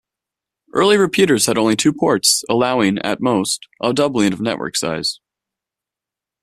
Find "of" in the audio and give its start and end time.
4.33-4.41